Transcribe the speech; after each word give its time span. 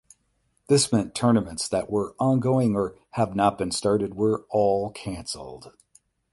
This 0.67 0.91
meant 0.91 1.13
tournaments 1.13 1.67
that 1.67 1.87
were 1.91 2.15
ongoing 2.19 2.75
or 2.75 2.95
have 3.11 3.35
not 3.35 3.59
been 3.59 3.69
started 3.69 4.15
were 4.15 4.47
all 4.49 4.89
canceled. 4.89 5.73